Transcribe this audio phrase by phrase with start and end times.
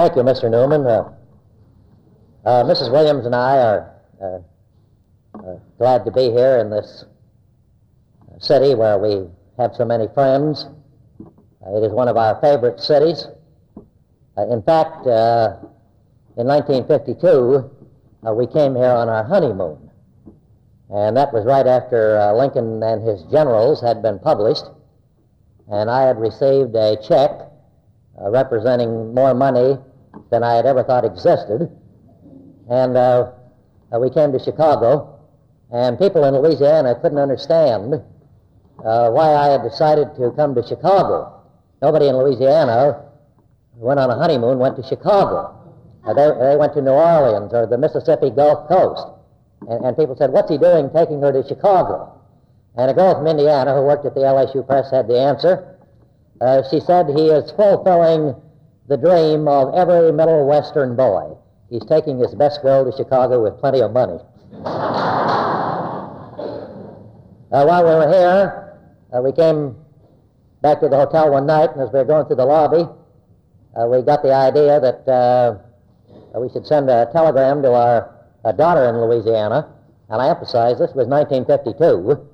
[0.00, 0.50] thank you, Mr.
[0.50, 0.86] Newman.
[0.86, 1.12] Uh,
[2.46, 2.90] uh, Mrs.
[2.90, 3.92] Williams and I are
[4.22, 4.38] uh,
[5.38, 7.04] uh, glad to be here in this
[8.38, 9.28] city where we
[9.58, 10.64] have so many friends.
[11.20, 13.26] Uh, it is one of our favorite cities.
[14.38, 17.70] Uh, in fact, in 1952,
[18.32, 19.90] we came here on our honeymoon.
[20.88, 24.64] And that was right after Lincoln and his generals had been published.
[25.70, 27.32] And I had received a check
[28.16, 29.76] representing more money
[30.30, 31.70] than I had ever thought existed.
[32.68, 33.32] And uh,
[33.98, 35.18] we came to Chicago,
[35.72, 37.94] and people in Louisiana couldn't understand
[38.84, 41.42] uh, why I had decided to come to Chicago.
[41.82, 43.04] Nobody in Louisiana
[43.76, 45.56] went on a honeymoon went to Chicago.
[46.06, 49.06] Uh, they, they went to New Orleans or the Mississippi Gulf Coast.
[49.68, 52.20] And, and people said, What's he doing taking her to Chicago?
[52.76, 55.78] And a girl from Indiana who worked at the LSU Press had the answer.
[56.40, 58.34] Uh, she said, He is fulfilling
[58.90, 61.36] the dream of every Middle Western boy.
[61.70, 64.18] He's taking his best girl to Chicago with plenty of money.
[67.52, 68.78] Uh, while we were here,
[69.14, 69.76] uh, we came
[70.60, 72.82] back to the hotel one night, and as we were going through the lobby,
[73.78, 75.56] uh, we got the idea that uh,
[76.40, 78.12] we should send a telegram to our
[78.56, 79.72] daughter in Louisiana.
[80.08, 82.26] And I emphasize this was 1952.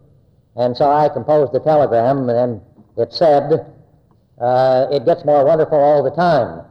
[0.57, 2.63] And so I composed the telegram, and
[2.97, 3.76] it said,
[4.41, 6.63] uh, It gets more wonderful all the time.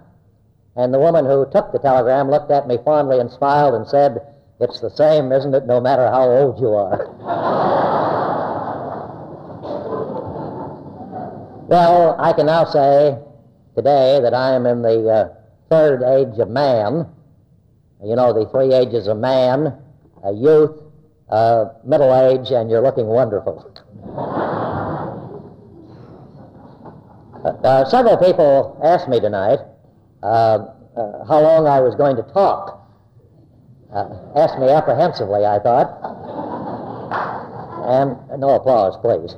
[0.75, 4.19] And the woman who took the telegram looked at me fondly and smiled and said,
[4.59, 7.81] It's the same, isn't it, no matter how old you are?
[11.67, 13.17] Well, I can now say
[13.75, 15.33] today that I am in the uh,
[15.67, 17.07] third age of man.
[18.03, 19.73] You know, the three ages of man
[20.23, 20.79] uh, youth,
[21.27, 23.72] uh, middle age, and you're looking wonderful.
[27.45, 29.59] Uh, several people asked me tonight
[30.23, 30.25] uh,
[30.97, 32.81] uh, how long I was going to talk.
[34.35, 35.94] asked me apprehensively, I thought.
[37.85, 39.35] And no applause, please.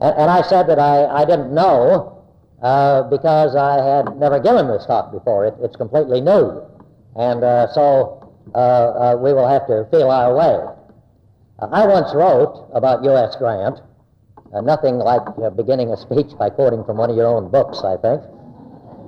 [0.00, 2.22] And, and I said that I, I didn't know
[2.62, 5.46] uh, because I had never given this talk before.
[5.46, 6.62] It, it's completely new.
[7.16, 8.22] And uh, so
[8.54, 10.74] uh, uh we will have to feel our way.
[11.58, 13.36] Uh, I once wrote about U.S.
[13.36, 13.80] Grant,
[14.56, 15.22] uh, nothing like
[15.56, 18.22] beginning a speech by quoting from one of your own books, I think.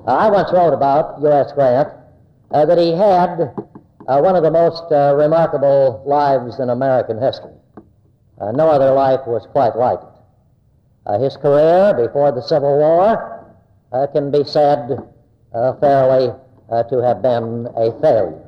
[0.07, 1.53] I once wrote about U.S.
[1.53, 1.89] Grant
[2.51, 3.55] that he had
[4.07, 7.53] one of the most remarkable lives in American history.
[8.41, 10.19] no other life was quite like it.
[11.09, 13.55] Uh, his career before the Civil War
[13.93, 14.99] uh, can be said
[15.55, 16.35] uh, fairly
[16.91, 18.45] to have been a failure.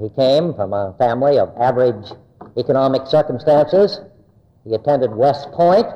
[0.00, 2.10] he came from a family of average
[2.56, 4.00] economic circumstances.
[4.64, 5.86] He attended West Point,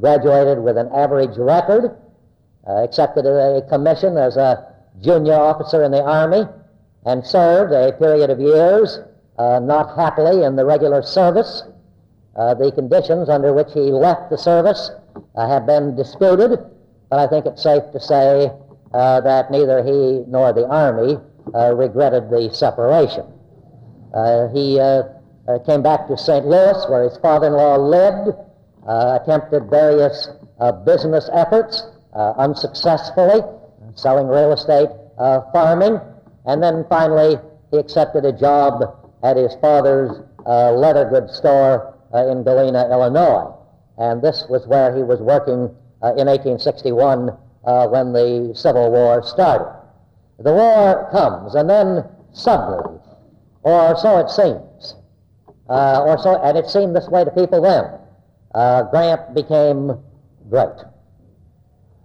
[0.00, 1.96] graduated with an average record,
[2.66, 6.44] accepted a commission as a junior officer in the Army,
[7.06, 8.98] and served a period of years
[9.38, 11.62] uh, not happily in the regular service,
[12.36, 14.90] uh, the conditions under which he left the service
[15.34, 16.58] uh, have been disputed,
[17.08, 18.52] but I think it's safe to say
[18.92, 21.18] uh, that neither he nor the Army
[21.54, 23.24] uh, regretted the separation.
[24.12, 25.04] Uh, he uh,
[25.66, 26.46] came back to St.
[26.46, 28.36] Louis, where his father in law lived,
[28.86, 30.28] attempted various
[30.84, 31.84] business efforts
[32.14, 33.40] unsuccessfully,
[33.94, 34.88] selling real estate,
[35.52, 36.00] farming,
[36.46, 37.36] and then finally
[37.70, 38.82] he accepted a job
[39.22, 43.54] at his father's leather goods store uh, in Galena, Illinois.
[43.98, 45.70] And this was where he was working
[46.02, 47.30] uh, in 1861
[47.64, 49.70] uh, when the Civil War started.
[50.38, 52.98] The war comes, and then suddenly,
[53.62, 54.94] or so it seems,
[55.70, 57.84] uh, or so, and it seemed this way to people then,
[58.54, 59.98] uh, Grant became
[60.50, 60.68] great.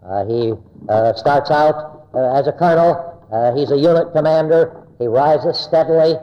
[0.05, 0.53] Uh, he
[1.17, 2.93] starts out as a colonel.
[3.57, 4.87] he's a unit commander.
[4.99, 6.13] He rises steadily,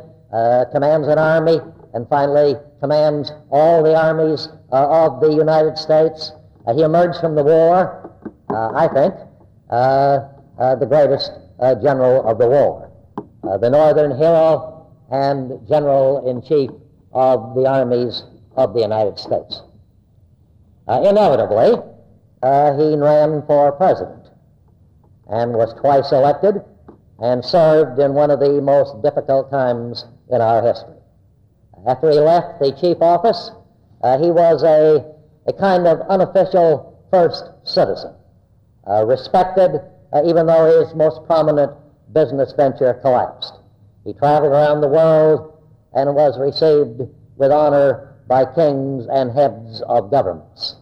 [0.73, 1.59] commands an army,
[1.95, 6.33] and finally commands all the armies uh, of the United States.
[6.67, 8.11] Uh, he emerged from the war,
[8.51, 9.15] uh, I think,
[9.71, 10.29] uh,
[10.59, 11.31] uh, the greatest
[11.83, 12.91] general of the war,
[13.61, 16.71] the northern hero and general in chief
[17.13, 18.25] of the armies
[18.57, 19.63] of the United States.
[20.89, 21.77] inevitably,
[22.43, 24.31] he ran for president
[25.29, 26.63] and was twice elected
[27.21, 30.97] and served in one of the most difficult times in our history.
[31.87, 33.51] After he left the chief office,
[34.03, 35.15] uh, he was a,
[35.47, 38.15] a kind of unofficial first citizen,
[38.89, 39.81] uh, respected
[40.13, 41.73] uh, even though his most prominent
[42.13, 43.55] business venture collapsed.
[44.05, 45.52] He traveled around the world
[45.95, 47.03] and was received
[47.37, 50.77] with honor by kings and heads of governments.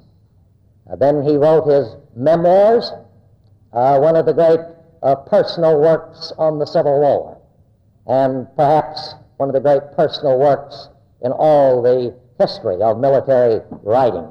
[0.90, 2.92] Uh, then he wrote his memoirs,
[3.72, 4.60] uh, one of the great
[5.02, 7.40] uh, personal works on the Civil War,
[8.06, 10.88] and perhaps one of the great personal works
[11.22, 14.28] in all the history of military writing.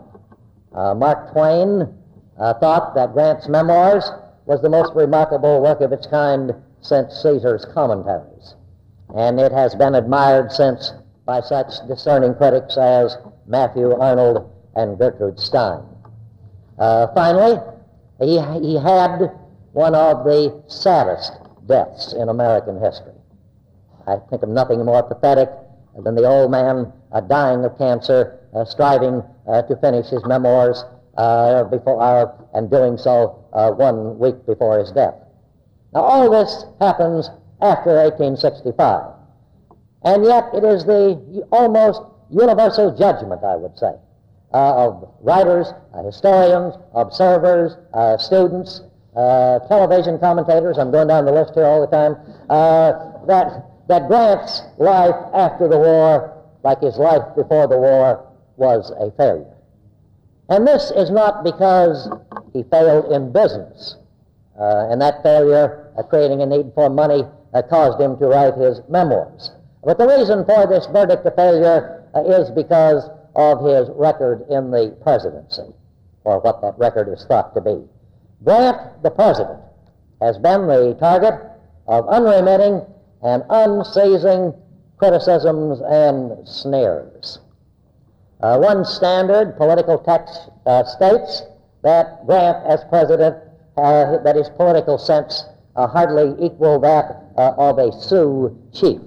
[0.74, 1.94] Uh, Mark Twain
[2.40, 4.10] uh, thought that Grant's memoirs
[4.46, 8.56] was the most remarkable work of its kind since Caesar's Commentaries,
[9.16, 10.94] and it has been admired since
[11.26, 13.18] by such discerning critics as
[13.48, 15.84] Matthew Arnold and Gertrude Stein.
[16.78, 17.60] Uh, finally,
[18.20, 19.32] he, he had
[19.74, 21.34] one of the saddest
[21.68, 23.14] deaths in American history.
[24.08, 25.50] I think of nothing more pathetic
[26.04, 30.84] than the old man uh, dying of cancer, uh, striving uh, to finish his memoirs
[31.18, 33.46] uh, before, uh, and doing so
[33.78, 35.16] one week before his death.
[35.94, 37.30] Now, all this happens
[37.62, 39.14] after 1865,
[40.04, 42.02] and yet it is the almost
[42.32, 43.94] universal judgment, I would say,
[44.54, 48.82] uh, of writers, uh, historians, observers, uh, students,
[49.68, 52.16] television commentators, I'm going down the list here all the time,
[53.28, 58.26] that that Grant's life after the war, like his life before the war,
[58.56, 59.58] was a failure.
[60.48, 62.10] And this is not because
[62.54, 63.98] he failed in business,
[64.60, 67.24] uh, and that failure, uh, creating a need for money,
[67.54, 69.52] uh, caused him to write his memoirs.
[69.84, 74.72] But the reason for this verdict of failure uh, is because of his record in
[74.72, 75.74] the presidency,
[76.24, 77.84] or what that record is thought to be.
[78.44, 79.60] Grant, the president,
[80.22, 81.34] has been the target
[81.88, 82.86] of unremitting
[83.24, 84.54] and unceasing
[84.98, 87.40] criticisms and snares.
[88.42, 91.44] Uh, one standard political text uh, states
[91.84, 93.36] that Grant, as president,
[93.78, 95.44] uh, that his political sense
[95.80, 99.00] uh, hardly equal that uh, of a Sioux chief.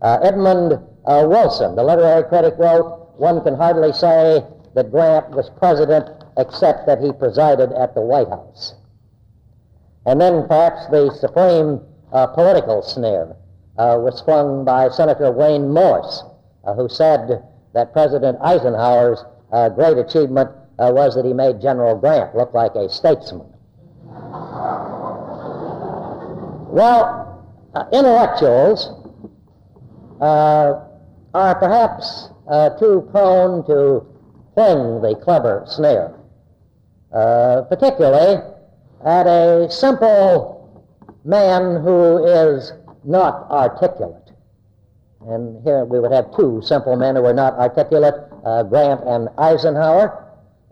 [0.00, 4.44] Uh, Edmund Wilson, the literary critic, wrote, one can hardly say
[4.74, 8.74] that Grant was president except that he presided at the White House.
[10.06, 11.80] And then perhaps the supreme
[12.12, 13.36] uh, political snare
[13.78, 16.22] uh, was flung by Senator Wayne Morse,
[16.64, 17.42] uh, who said
[17.72, 22.74] that President Eisenhower's uh, great achievement uh, was that he made General Grant look like
[22.74, 23.53] a statesman.
[26.74, 28.90] Well, uh, intellectuals
[30.20, 30.84] are
[31.32, 32.30] perhaps
[32.80, 34.04] too prone to
[34.54, 36.18] fling the clever snare,
[37.12, 38.42] particularly
[39.06, 40.84] at a simple
[41.24, 42.72] man who is
[43.04, 44.32] not articulate.
[45.28, 49.28] And here we would have two simple men who are not articulate, uh, Grant and
[49.38, 50.26] Eisenhower.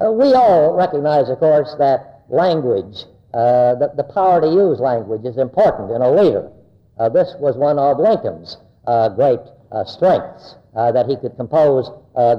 [0.04, 5.24] Uh, we all recognize, of course, that language, uh, the, the power to use language
[5.24, 6.50] is important in a leader.
[6.98, 9.40] Uh, this was one of Lincoln's uh, great
[9.70, 11.90] uh, strengths, that he could compose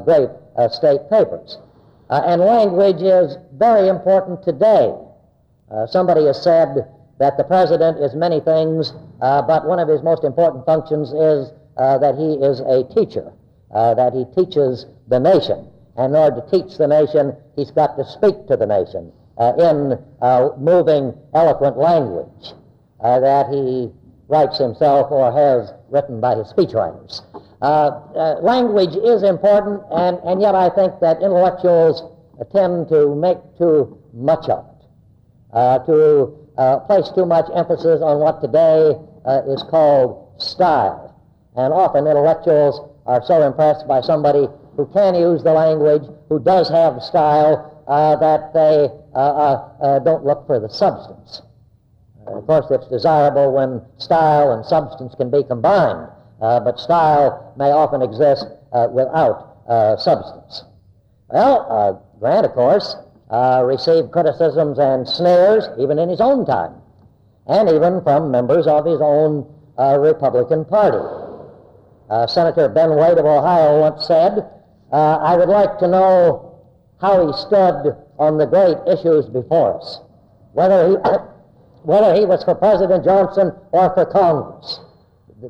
[0.05, 0.29] great
[0.71, 1.57] state papers.
[2.09, 4.93] and language is very important today.
[5.87, 6.85] somebody has said
[7.19, 11.51] that the president is many things, uh, but one of his most important functions is
[11.77, 13.31] uh, that he is a teacher,
[13.73, 15.67] uh, that he teaches the nation.
[15.95, 19.22] And in order to teach the nation, he's got to speak to the nation uh,
[19.39, 22.53] in uh, moving, eloquent language
[22.99, 23.89] uh, that he
[24.27, 27.21] writes himself or has written by his speechwriters.
[28.41, 32.03] language is important, and, and yet I think that intellectuals
[32.51, 38.41] tend to make too much of it, to uh, place too much emphasis on what
[38.41, 41.19] today uh, is called style.
[41.55, 46.69] And often intellectuals are so impressed by somebody who can use the language, who does
[46.69, 51.41] have style, uh, that they uh, uh, uh, don't look for the substance.
[52.27, 56.07] of course, it's desirable when style and substance can be combined,
[56.39, 58.45] but style may often exist
[58.91, 59.57] without
[59.99, 60.63] substance.
[61.29, 62.95] Well, Grant, of course,
[63.33, 66.75] uh, received criticisms and snares even in his own time,
[67.47, 69.43] and even from members of his own
[69.77, 71.01] uh, Republican Party.
[72.09, 74.47] Uh, Senator Ben Wade of Ohio once said,
[74.91, 76.52] uh, I would like to know
[77.03, 79.99] how he stood on the great issues before us,
[80.53, 80.95] whether he,
[81.83, 84.79] whether he was for President Johnson or for Congress.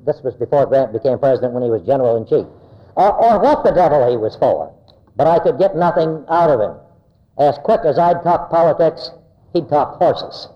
[0.03, 2.47] This was before Grant became president when he was general in chief.
[2.95, 4.73] Or, or what the devil he was for.
[5.15, 6.75] But I could get nothing out of him.
[7.37, 9.11] As quick as I'd talk politics,
[9.53, 10.49] he'd talk horses.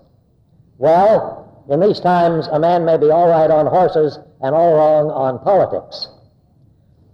[0.78, 5.10] Well, in these times, a man may be all right on horses and all wrong
[5.10, 6.08] on politics.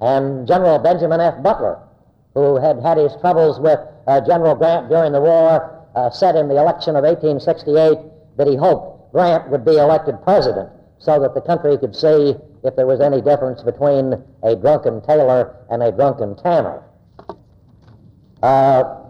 [0.01, 1.43] And General Benjamin F.
[1.43, 1.79] Butler,
[2.35, 6.49] who had had his troubles with uh, General Grant during the war, uh, said in
[6.49, 7.99] the election of 1868
[8.37, 12.75] that he hoped Grant would be elected president so that the country could see if
[12.77, 16.83] there was any difference between a drunken tailor and a drunken tanner.
[18.43, 19.01] Uh,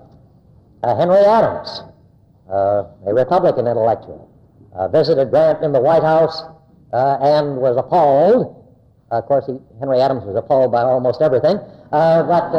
[0.83, 1.83] uh, Henry Adams
[2.51, 4.31] uh, a Republican intellectual,
[4.75, 6.43] uh, visited Grant in the White House
[6.93, 8.63] and was appalled.
[9.11, 11.59] of course, he, Henry Adams was appalled by almost everything,
[11.91, 12.53] but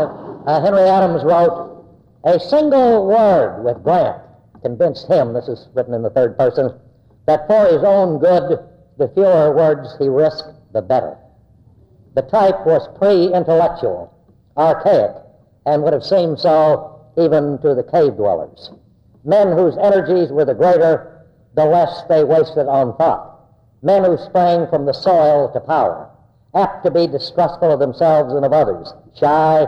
[0.46, 1.84] Uh, Henry Adams wrote,
[2.24, 4.22] A single word with Grant
[4.62, 6.72] convinced him, this is written in the third person,
[7.25, 8.60] that for his own good,
[8.98, 11.18] the fewer words he risked, the better.
[12.14, 14.14] The type was pre intellectual,
[14.56, 15.16] archaic,
[15.66, 18.70] and would have seemed so even to the cave dwellers.
[19.24, 21.25] Men whose energies were the greater,
[21.56, 23.40] the less they wasted on thought.
[23.82, 26.08] Men who sprang from the soil to power,
[26.54, 29.66] apt to be distrustful of themselves and of others, shy,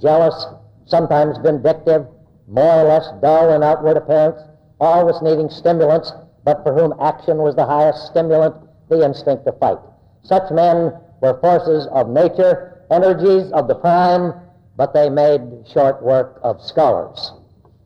[0.00, 0.46] jealous,
[0.86, 2.06] sometimes vindictive,
[2.46, 4.40] more or less dull in outward appearance,
[4.80, 6.12] always needing stimulants,
[6.44, 8.54] but for whom action was the highest stimulant,
[8.88, 9.78] the instinct to fight.
[10.22, 14.32] Such men were forces of nature, energies of the prime,
[14.76, 15.40] but they made
[15.70, 17.32] short work of scholars,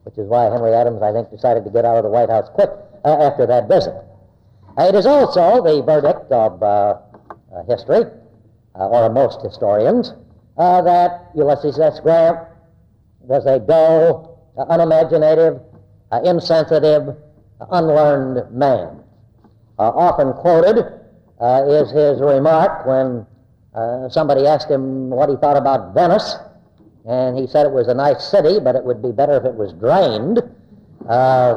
[0.03, 2.49] which is why Henry Adams, I think, decided to get out of the White House
[2.53, 2.69] quick
[3.03, 3.93] uh, after that visit.
[4.77, 6.97] Uh, it is also the verdict of uh,
[7.55, 8.05] uh history,
[8.75, 10.13] uh, or most historians,
[10.57, 11.99] uh, that Ulysses S.
[11.99, 12.39] Grant
[13.19, 15.59] was a dull, unimaginative,
[16.23, 17.15] insensitive,
[17.71, 19.01] unlearned man.
[19.79, 20.77] often quoted
[21.67, 23.25] is his remark when
[24.09, 26.35] somebody asked him what he thought about Venice
[27.05, 29.55] and he said it was a nice city, but it would be better if it
[29.55, 30.39] was drained.
[31.07, 31.53] Uh,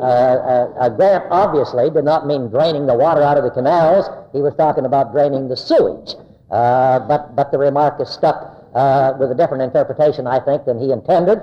[0.00, 4.06] uh, uh, Grant obviously did not mean draining the water out of the canals.
[4.32, 6.14] He was talking about draining the sewage.
[6.50, 10.78] Uh, but, but the remark is stuck uh, with a different interpretation, I think, than
[10.78, 11.38] he intended.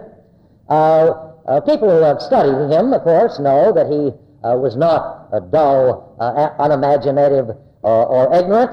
[0.68, 4.12] Uh, people who have studied him, of course, know that he
[4.44, 6.16] was not a dull,
[6.60, 7.50] unimaginative,
[7.82, 8.72] or, or ignorant.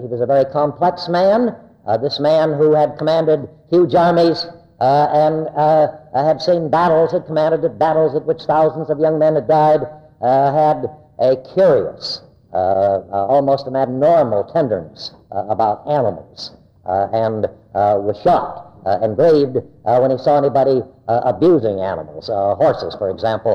[0.00, 1.56] he was a very complex man.
[1.86, 4.46] Uh, this man who had commanded huge armies
[4.80, 9.34] uh, and uh, had seen battles, had commanded battles at which thousands of young men
[9.34, 9.80] had died,
[10.20, 16.52] had a curious, almost an abnormal tenderness about animals,
[16.84, 22.94] and was shocked uh, and grieved uh, when he saw anybody uh, abusing animals, horses,
[22.96, 23.52] for example,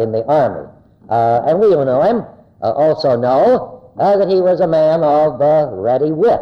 [0.00, 0.68] in the army.
[1.08, 2.24] and we who know him
[2.62, 5.40] also know that he was a man of
[5.72, 6.40] ready wit.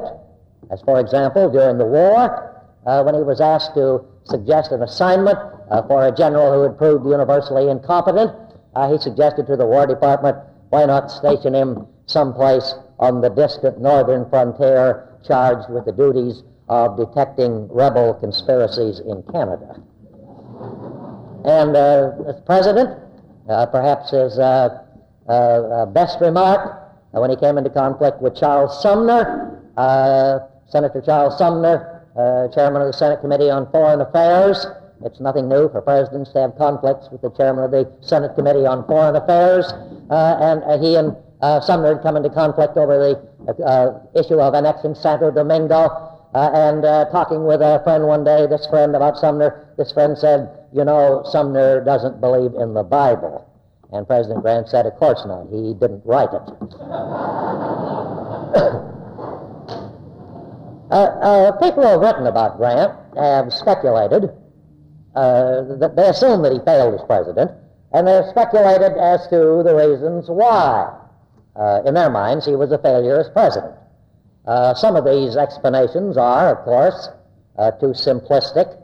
[0.71, 5.39] As, for example, during the war, uh, when he was asked to suggest an assignment
[5.71, 8.33] uh, for a general who had proved universally incompetent,
[8.75, 10.37] uh, he suggested to the War Department,
[10.75, 16.97] why not station him someplace on the distant northern frontier charged with the duties of
[16.97, 19.81] detecting rebel conspiracies in Canada.
[21.45, 22.91] And uh, as president,
[23.49, 29.63] uh, perhaps his uh, best remark when he came into conflict with Charles Sumner,
[30.67, 34.67] Senator Charles Sumner, uh, chairman of the Senate Committee on Foreign Affairs.
[35.05, 38.67] It's nothing new for presidents to have conflicts with the chairman of the Senate Committee
[38.67, 39.73] on Foreign Affairs.
[40.11, 44.55] Uh, and uh, he and uh, Sumner had come into conflict over the issue of
[44.55, 46.11] annexing Santo Domingo.
[46.35, 46.83] And
[47.13, 51.23] talking with a friend one day, this friend about Sumner, this friend said, You know,
[51.31, 53.49] Sumner doesn't believe in the Bible.
[53.93, 55.47] And President Grant said, Of course not.
[55.51, 56.43] He didn't write it.
[60.91, 64.31] Uh, uh, people who have written about Grant have speculated
[65.17, 67.51] uh, that they assume that he failed as president,
[67.95, 70.93] and they've speculated as to the reasons why,
[71.57, 73.75] uh, in their minds, he was a failure as president.
[74.47, 77.09] Uh, some of these explanations are, of course,
[77.57, 78.77] uh, too simplistic.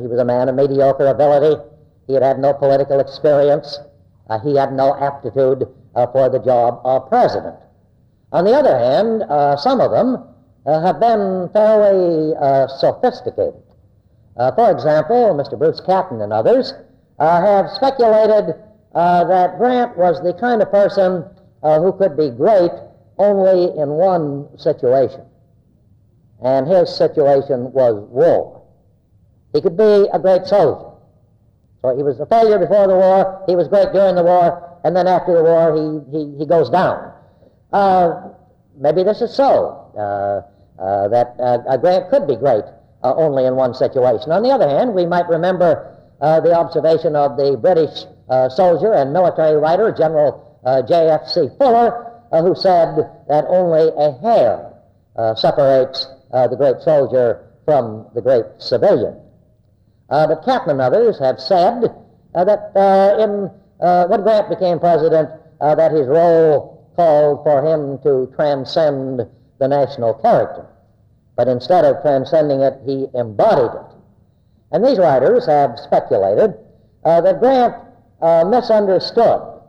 [0.00, 1.60] he was a man of mediocre ability.
[2.06, 3.80] He had had no political experience.
[4.44, 5.66] he had no aptitude
[6.12, 7.56] for the job of president.
[8.32, 10.32] On the other hand, some of them
[10.64, 13.54] uh, have been fairly uh, sophisticated.
[14.36, 15.58] Uh, for example, Mr.
[15.58, 16.82] Bruce Catton and others uh,
[17.26, 18.54] have speculated
[18.94, 21.24] uh, that Grant was the kind of person
[21.62, 22.70] uh, who could be great
[23.18, 25.22] only in one situation.
[26.42, 28.62] And his situation was war.
[29.52, 30.90] He could be a great soldier.
[31.82, 34.94] So he was a failure before the war, he was great during the war, and
[34.94, 37.12] then after the war he, he, he goes down.
[38.78, 40.42] maybe this is so.
[40.82, 42.64] Uh, that uh, Grant could be great
[43.04, 44.32] uh, only in one situation.
[44.32, 45.91] On the other hand, we might remember
[46.22, 51.48] Uh, the observation of the British uh, soldier and military writer, General uh, J.F.C.
[51.58, 54.72] Fuller, who said that only a hair
[55.36, 59.20] separates the great soldier from the great civilian.
[60.08, 61.82] but Catton and others have said
[62.32, 62.72] that
[63.20, 63.50] in
[64.08, 65.28] when Grant became president,
[65.60, 69.26] that his role called for him to transcend
[69.58, 70.66] the national character.
[71.36, 74.01] But instead of transcending it, he embodied it.
[74.72, 76.54] And these writers have speculated
[77.04, 77.74] uh, that Grant
[78.22, 79.60] uh, misunderstood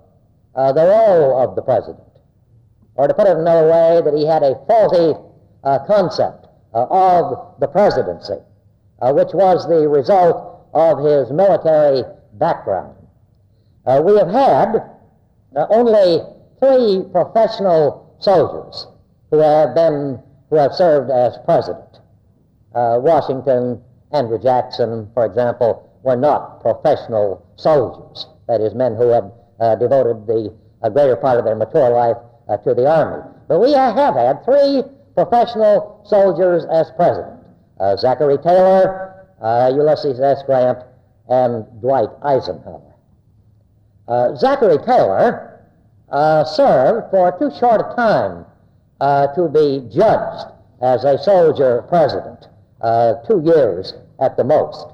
[0.55, 1.99] uh, the role of the president.
[2.95, 5.19] Or to put it another way, that he had a faulty
[5.63, 8.37] uh, concept uh, of the presidency,
[9.01, 12.95] uh, which was the result of his military background.
[13.85, 14.89] we have had
[15.69, 16.21] only
[16.59, 18.87] three professional soldiers
[19.31, 20.19] who have been
[20.49, 21.99] who have served as president.
[22.73, 23.81] Washington,
[24.13, 28.27] Andrew Jackson, for example, were not professional soldiers.
[28.47, 30.53] That is, men who had uh, devoted the
[30.83, 32.17] a greater part of their mature life
[32.49, 33.23] uh, to the Army.
[33.47, 34.83] But we have had three
[35.15, 37.39] professional soldiers as president
[37.79, 40.43] uh, Zachary Taylor, uh, Ulysses S.
[40.45, 40.79] Grant,
[41.29, 42.93] and Dwight Eisenhower.
[44.07, 45.65] Uh, Zachary Taylor
[46.09, 48.45] uh, served for too short a time
[49.35, 50.47] to be judged
[50.81, 52.47] as a soldier president,
[53.27, 54.87] two years at the most.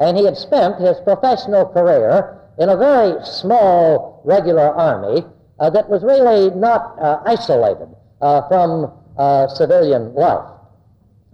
[0.00, 5.24] And he had spent his professional career in a very small regular army
[5.58, 7.88] uh, that was really not uh, isolated
[8.20, 10.48] uh, from uh, civilian life.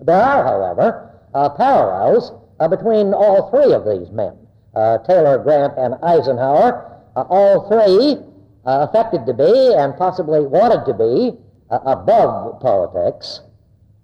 [0.02, 2.32] There are, however, uh, parallels
[2.70, 4.34] between all three of these men
[5.06, 7.00] Taylor, Grant, and Eisenhower.
[7.16, 8.18] all three
[8.64, 11.36] affected to be and possibly wanted to be
[11.70, 13.40] above politics.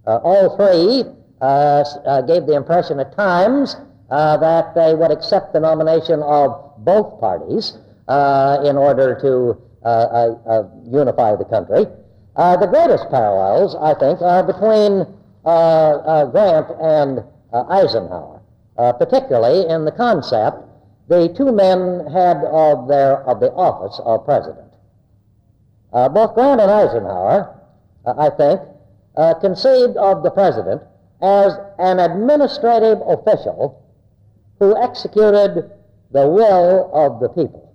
[0.07, 1.05] all three
[1.43, 3.75] Uh, uh, gave the impression at times
[4.11, 9.89] uh, that they would accept the nomination of both parties uh, in order to uh,
[10.47, 11.85] uh, unify the country.
[12.37, 15.05] the greatest parallels, I think, are between
[15.43, 18.41] Grant and Eisenhower,
[18.77, 20.59] particularly in the concept
[21.09, 24.71] the two men had of, their, of the office of president.
[25.91, 27.59] both Grant and Eisenhower,
[28.07, 28.61] I think,
[29.41, 30.83] conceived of the president
[31.23, 33.81] as an administrative official
[34.59, 35.71] who executed
[36.11, 37.75] the will of the people.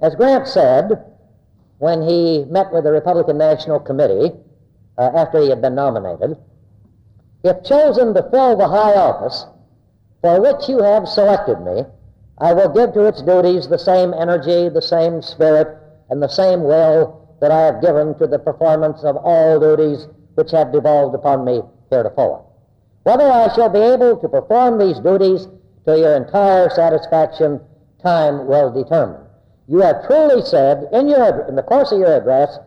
[0.00, 1.04] As Grant said
[1.78, 4.32] when he met with the Republican National Committee
[4.96, 6.36] uh, after he had been nominated,
[7.42, 9.44] if chosen to fill the high office
[10.22, 11.84] for which you have selected me,
[12.38, 16.62] I will give to its duties the same energy, the same spirit, and the same
[16.62, 21.44] will that I have given to the performance of all duties which have devolved upon
[21.44, 22.44] me heretofore.
[23.04, 25.46] Whether I shall be able to perform these duties
[25.86, 27.60] to your entire satisfaction,
[28.02, 29.20] time will determine.
[29.68, 32.58] You have truly said in, your, in the course of your address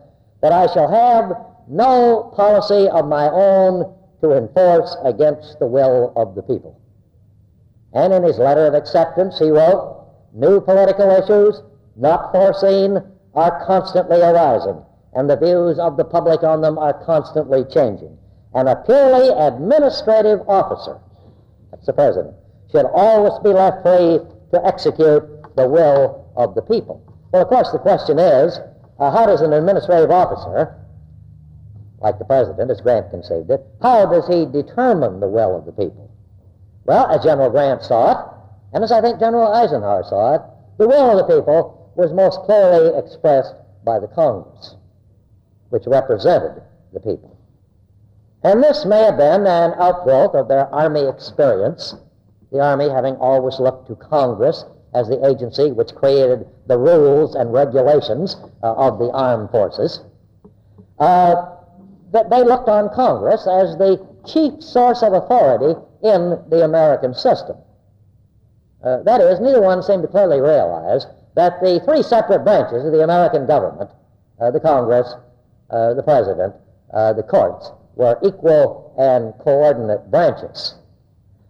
[0.42, 1.36] that I shall have
[1.68, 6.80] no policy of my own to enforce against the will of the people.
[7.92, 11.62] And in his letter of acceptance, he wrote, New political issues,
[11.96, 13.02] not foreseen,
[13.34, 14.82] are constantly arising,
[15.14, 18.16] and the views of the public on them are constantly changing.
[18.54, 20.98] And a purely administrative officer,
[21.70, 22.34] that's the president,
[22.70, 24.20] should always be left free
[24.52, 25.22] to execute
[25.56, 27.02] the will of the people.
[27.32, 28.58] Well, of course, the question is
[28.98, 30.74] uh, how does an administrative officer,
[32.00, 35.72] like the president, as Grant conceived it, how does he determine the will of the
[35.72, 36.10] people?
[36.84, 38.34] Well, as General Grant saw it,
[38.72, 40.42] and as I think General Eisenhower saw it,
[40.78, 44.76] the will of the people was most clearly expressed by the Congress,
[45.70, 47.37] which represented the people.
[48.48, 51.94] And this may have been an outgrowth of their army experience
[52.50, 57.52] the Army having always looked to Congress as the agency which created the rules and
[57.52, 60.00] regulations uh, of the armed forces,
[60.98, 61.56] uh,
[62.10, 67.56] that they looked on Congress as the chief source of authority in the American system.
[68.82, 72.92] Uh, that is, neither one seemed to clearly realize that the three separate branches of
[72.92, 73.90] the American government,
[74.40, 75.12] uh, the Congress,
[75.68, 76.54] uh, the President,
[76.94, 80.76] uh, the courts, were equal and coordinate branches.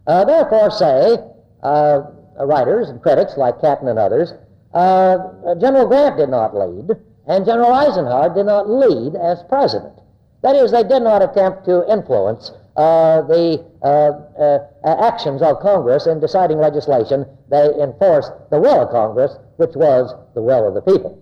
[0.06, 1.18] Uh, therefore, say
[1.62, 2.02] uh,
[2.40, 4.32] writers and critics like Catton and others,
[4.74, 6.90] uh, General Grant did not lead,
[7.26, 9.94] and General Eisenhower did not lead as president.
[10.42, 16.20] That is, they did not attempt to influence uh, the uh, actions of Congress in
[16.20, 17.26] deciding legislation.
[17.50, 21.20] They enforced the will of Congress, which was the will of the people.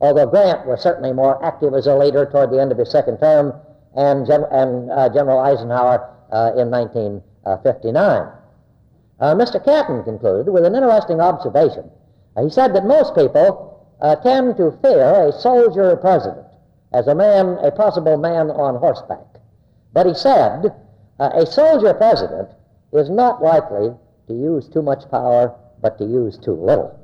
[0.00, 3.18] Although Grant was certainly more active as a leader toward the end of his second
[3.18, 3.52] term,
[3.96, 6.12] and, Gen- and General Eisenhower
[6.56, 7.22] in 1959.
[7.46, 8.26] Uh, 59.
[9.20, 9.64] Uh, Mr.
[9.64, 11.88] Catton concluded with an interesting observation.
[12.36, 13.86] Uh, he said that most people
[14.24, 16.44] tend to fear a soldier president
[16.92, 19.40] as a man, a possible man on horseback.
[19.92, 20.74] But he said
[21.20, 22.48] a soldier president
[22.92, 23.94] is not likely
[24.26, 26.98] to use too much power, but to use too little.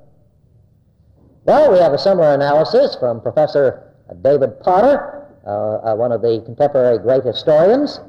[1.45, 6.43] Well, we have a similar analysis from Professor David Potter, uh, uh, one of the
[6.45, 8.01] contemporary great historians.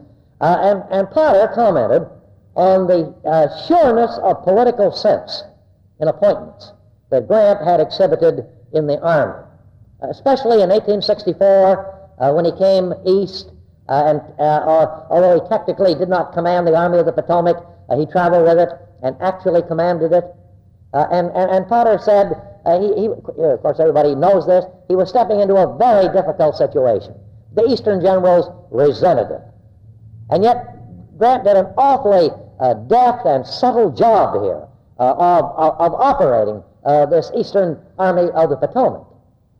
[0.43, 2.05] Uh, and, and Potter commented
[2.55, 5.43] on the uh, sureness of political sense
[6.01, 6.73] in appointments.
[7.11, 9.45] that Grant had exhibited in the Army,
[10.01, 13.51] especially in 1864 uh, when he came east.
[13.87, 17.55] Uh, and uh, although he technically did not command the Army of the Potomac,
[17.95, 18.69] he traveled with it
[19.01, 20.25] and actually commanded it.
[20.93, 22.35] and, and, and Potter said,
[22.81, 27.15] he, he, of course, everybody knows this, he was stepping into a very difficult situation.
[27.53, 29.41] The Eastern generals resented it.
[30.29, 30.73] And yet,
[31.17, 34.67] Grant did an awfully uh, deft and subtle job here
[34.99, 35.45] uh, of,
[35.79, 39.05] of, operating uh, this Eastern Army of the Potomac.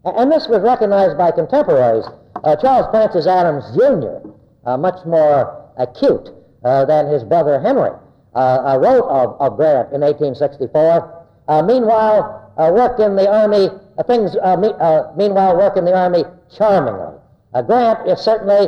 [0.06, 2.06] And this was recognized by contemporaries.
[2.44, 4.30] Uh, Charles Francis Adams, Jr.,
[4.66, 6.30] uh, much more acute
[6.64, 7.92] uh, than his brother Henry,
[8.36, 11.26] wrote of, of, Grant in 1864.
[11.66, 13.70] meanwhile, worked in the Army,
[14.08, 14.74] things, me,
[15.16, 16.24] meanwhile, work in the Army
[16.56, 17.18] charmingly.
[17.62, 18.68] Grant is certainly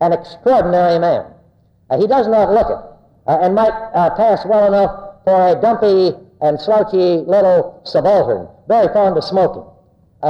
[0.00, 1.26] an extraordinary man.
[1.90, 5.60] Uh, he does not look it, uh, and might uh, pass well enough for a
[5.60, 9.64] dumpy and slouchy little subaltern, very fond of smoking.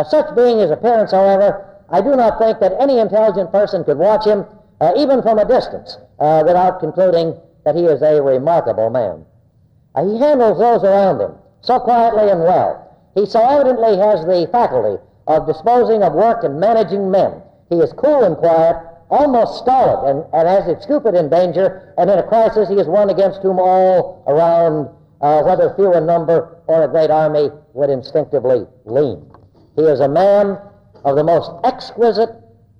[0.08, 4.26] such being his appearance, however, I do not think that any intelligent person could watch
[4.26, 4.44] him,
[4.96, 9.24] even from a distance, without concluding that he is a remarkable man.
[9.96, 11.32] he handles those around him
[11.64, 12.94] so quietly and well.
[13.14, 17.42] He so evidently has the faculty of disposing of work and managing men.
[17.68, 18.76] He is cool and quiet,
[19.10, 22.86] almost stolid, and, and as if stupid in danger, and in a crisis he is
[22.86, 24.88] one against whom all around,
[25.20, 29.24] uh, whether few in number or a great army, would instinctively lean.
[29.76, 30.58] He is a man
[31.04, 32.30] of the most exquisite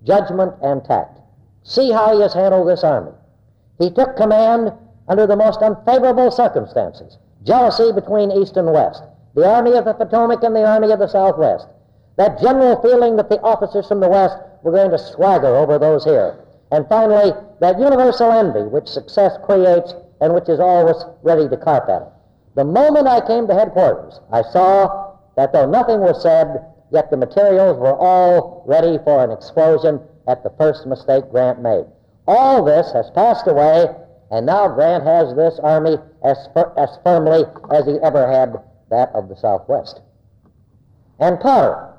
[0.04, 1.18] judgment and tact.
[1.62, 3.12] See how he has handled this army.
[3.78, 4.72] He took command
[5.08, 9.02] under the most unfavorable circumstances jealousy between East and West,
[9.34, 11.68] the Army of the Potomac and the Army of the Southwest,
[12.16, 16.04] that general feeling that the officers from the West were going to swagger over those
[16.04, 16.44] here.
[16.70, 21.88] And finally, that universal envy which success creates and which is always ready to carp
[21.88, 22.08] at it.
[22.54, 27.16] The moment I came to headquarters, I saw that though nothing was said, yet the
[27.16, 31.84] materials were all ready for an explosion at the first mistake Grant made.
[32.26, 33.86] All this has passed away,
[34.30, 38.56] and now Grant has this army as, fir- as firmly as he ever had
[38.90, 40.00] that of the Southwest.
[41.18, 41.93] And Potter,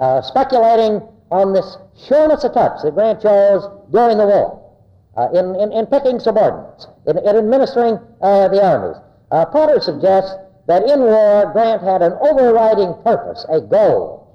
[0.00, 1.76] uh, speculating on this
[2.08, 4.60] sureness of touch that Grant chose during the war,
[5.16, 8.96] uh, in, in, in, picking subordinates, in, in administering uh, the armies.
[9.30, 10.34] Uh, Potter suggests
[10.66, 14.26] that in war, Grant had an overriding purpose, a goal,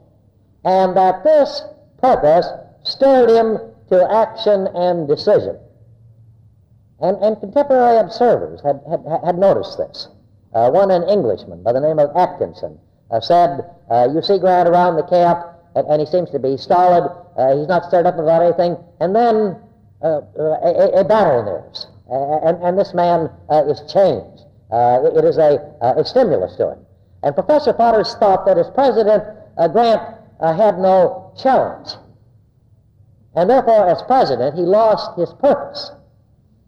[0.64, 1.64] and that this
[2.02, 2.48] purpose
[2.84, 3.58] stirred him
[3.90, 5.58] to action and decision.
[7.00, 10.08] And, and contemporary observers had, had, had noticed this.
[10.54, 12.80] Uh, one, an Englishman by the name of Atkinson,
[13.12, 15.46] uh, said, uh, You see Grant around the camp,
[15.76, 17.04] and, and he seems to be stolid.
[17.38, 18.78] Uh, he's not stirred up about anything.
[19.00, 19.60] And then
[20.02, 24.44] uh, uh a, a, battle nears, and, and this man uh, is changed.
[24.72, 26.80] Uh, it, it is a, a stimulus to him.
[27.24, 29.24] And Professor Potter's thought that as president,
[29.72, 30.02] Grant
[30.42, 31.90] had no challenge.
[33.36, 35.92] And therefore, as president, he lost his purpose,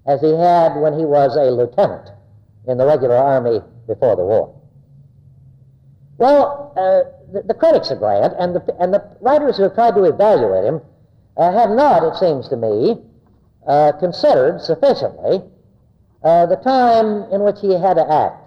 [0.05, 2.09] as he had when he was a lieutenant
[2.67, 4.56] in the regular army before the war.
[6.17, 9.95] Well, uh, the, the, critics of Grant and the, and the writers who have tried
[9.95, 10.81] to evaluate him
[11.37, 12.97] uh, have not, it seems to me,
[13.67, 15.43] uh, considered sufficiently
[16.23, 18.43] uh, the time in which he had to act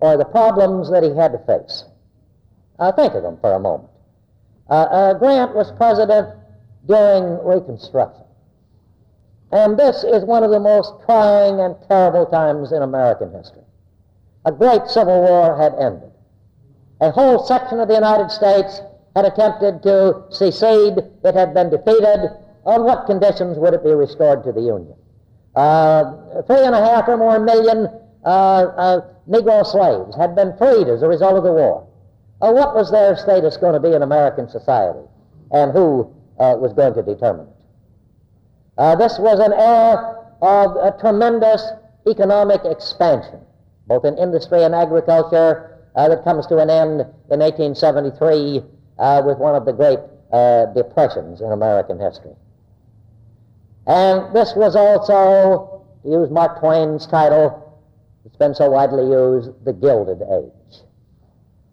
[0.00, 1.84] or the problems that he had to face.
[2.78, 3.88] Uh, think of them for a moment.
[4.68, 6.28] Uh, Grant was president
[6.86, 8.24] during Reconstruction.
[9.52, 13.62] And this is one of the most trying and terrible times in American history.
[14.44, 16.10] A great civil war had ended.
[17.00, 18.80] A whole section of the United States
[19.14, 20.98] had attempted to secede.
[21.24, 22.30] It had been defeated.
[22.64, 24.94] On what conditions would it be restored to the Union?
[25.54, 27.88] Uh, three and a half or more million
[28.24, 31.86] uh, uh, Negro slaves had been freed as a result of the war.
[32.42, 35.06] Uh, what was their status going to be in American society?
[35.52, 37.56] And who uh, was going to determine it?
[38.78, 41.64] Uh, this was an era of tremendous
[42.06, 43.40] economic expansion,
[43.86, 48.62] both in industry and agriculture, uh, that comes to an end in 1873
[48.98, 49.98] uh, with one of the great
[50.32, 52.34] uh, depressions in American history.
[53.86, 57.62] And this was also, to use Mark Twain's title,
[58.24, 60.82] it's been so widely used, the Gilded Age.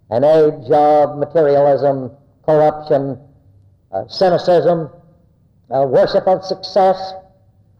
[0.09, 2.11] An age of materialism,
[2.45, 3.19] corruption,
[3.91, 4.89] uh, cynicism,
[5.73, 7.13] uh, worship of success,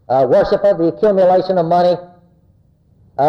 [0.09, 1.95] uh, worship of the accumulation of money.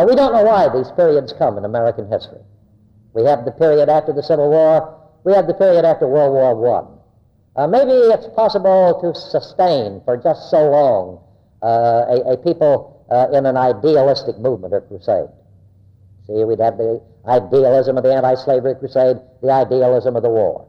[0.07, 2.41] we don't know why these periods come in American history.
[3.15, 5.01] We have the period after the Civil War.
[5.23, 6.99] We have the period after World War
[7.57, 7.63] I.
[7.63, 11.23] Uh, maybe it's possible to sustain for just so long
[11.63, 15.31] uh, a, a, people uh, in an idealistic movement or crusade.
[16.27, 20.67] See, we'd have the idealism of the anti-slavery crusade, the idealism of the war.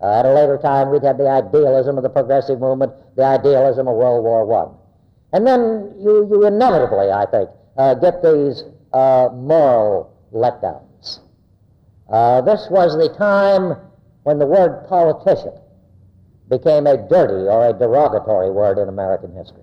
[0.00, 3.86] Uh, at a later time, we'd have the idealism of the progressive movement, the idealism
[3.86, 5.36] of World War I.
[5.36, 10.91] And then you, you inevitably, I think, uh, get these uh, moral letdowns.
[12.10, 13.76] Uh, this was the time
[14.24, 15.52] when the word politician
[16.48, 19.62] became a dirty or a derogatory word in American history.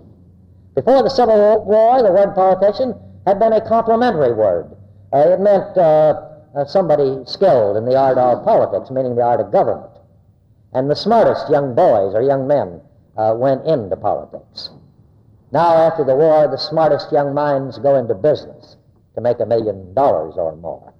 [0.75, 4.75] Before the Civil War, the word politician had been a complimentary word.
[5.13, 9.39] Uh, it meant uh, uh, somebody skilled in the art of politics, meaning the art
[9.39, 9.91] of government.
[10.73, 12.81] And the smartest young boys or young men
[13.17, 14.69] uh, went into politics.
[15.51, 18.77] Now, after the war, the smartest young minds go into business
[19.15, 20.93] to make a million dollars or more.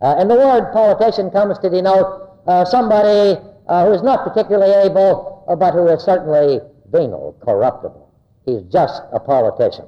[0.00, 5.44] Uh, and the word politician comes to denote uh, somebody who is not particularly able,
[5.58, 8.10] but who is certainly venal, corruptible.
[8.46, 9.84] He's just a politician.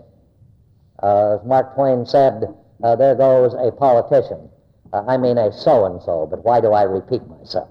[1.02, 4.48] as Mark Twain said, uh, there goes a politician.
[4.92, 7.68] Uh, I mean a so and so, but why do I repeat myself?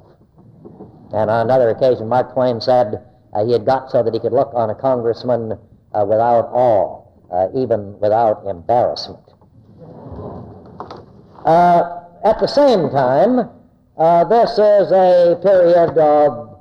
[1.12, 4.34] And on another occasion, Mark Twain said uh, he had got so that he could
[4.34, 5.54] look on a congressman
[5.93, 9.23] uh, without awe, uh, even without embarrassment.
[12.23, 13.49] Uh, at the same time,
[14.29, 16.58] this is a period of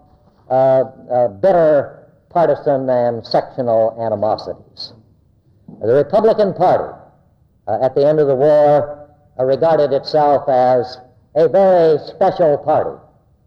[1.41, 4.93] bitter partisan and sectional animosities.
[5.81, 6.95] The Republican Party
[7.67, 10.99] uh, at the end of the war uh, regarded itself as
[11.35, 12.99] a very special party.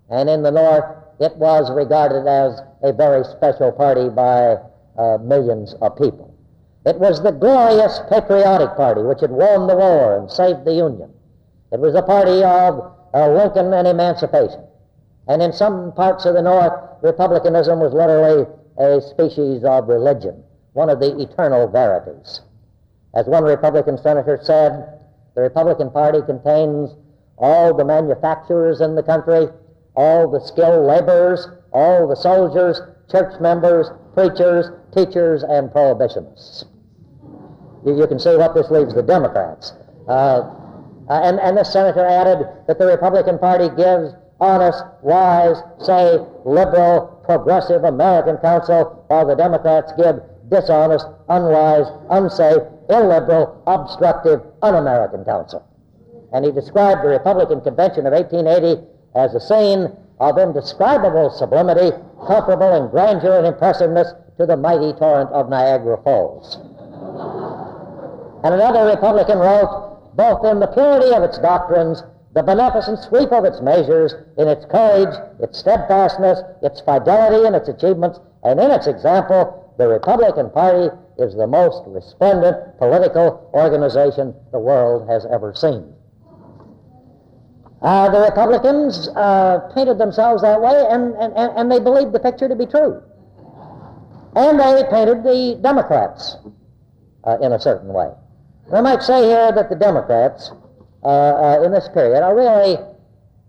[0.09, 0.85] And in the North,
[1.19, 4.57] it was regarded as a very special party by
[4.97, 6.33] uh, millions of people.
[6.85, 11.11] It was the glorious patriotic party which had won the war and saved the Union.
[11.71, 14.63] It was the party of uh, Lincoln and emancipation.
[15.27, 18.45] And in some parts of the North, republicanism was literally
[18.77, 22.41] a species of religion, one of the eternal verities.
[23.13, 24.99] As one Republican senator said,
[25.35, 26.95] the Republican Party contains
[27.37, 29.47] all the manufacturers in the country,
[29.95, 36.65] all the skilled laborers, all the soldiers, church members, preachers, teachers, and prohibitionists.
[37.85, 39.73] You, you can see what this leaves the Democrats.
[40.07, 40.60] Uh,
[41.11, 47.21] uh, and, and the senator added that the Republican Party gives honest, wise, safe, liberal,
[47.25, 55.67] progressive American counsel, while the Democrats give dishonest, unwise, unsafe, illiberal, obstructive, un American counsel.
[56.31, 58.81] And he described the Republican Convention of 1880
[59.13, 61.91] as a scene of indescribable sublimity,
[62.25, 66.55] comparable in grandeur and impressiveness to the mighty torrent of Niagara Falls.
[68.45, 73.43] and another Republican wrote, both in the purity of its doctrines, the beneficent sweep of
[73.43, 78.87] its measures, in its courage, its steadfastness, its fidelity in its achievements, and in its
[78.87, 85.93] example, the Republican Party is the most resplendent political organization the world has ever seen.
[87.81, 92.47] Uh, the Republicans uh, painted themselves that way, and, and, and they believed the picture
[92.47, 93.01] to be true.
[94.35, 96.37] And they painted the Democrats
[97.23, 98.11] uh, in a certain way.
[98.71, 100.49] And I might say here that the Democrats
[101.03, 102.77] uh, uh, in this period are really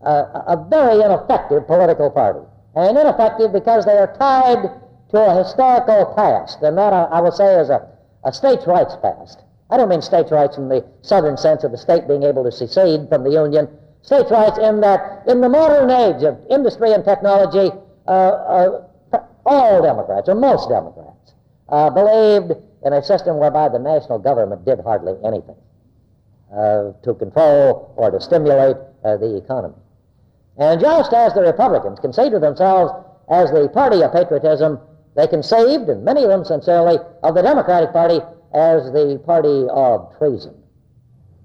[0.04, 2.40] uh, a very ineffective political party.
[2.74, 4.66] And ineffective because they are tied
[5.10, 7.86] to a historical past, and that I, I will say is a,
[8.24, 9.44] a states' rights past.
[9.70, 12.50] I don't mean states' rights in the southern sense of the state being able to
[12.50, 13.68] secede from the Union.
[14.02, 17.70] States' rights in that in the modern age of industry and technology,
[18.08, 21.34] uh, uh, all Democrats, or most Democrats,
[21.68, 25.56] uh, believed in a system whereby the national government did hardly anything
[26.52, 29.74] uh, to control or to stimulate uh, the economy.
[30.58, 32.92] And just as the Republicans consider themselves
[33.30, 34.78] as the party of patriotism,
[35.16, 38.20] they conceived, and many of them sincerely, of the Democratic Party
[38.54, 40.54] as the party of treason.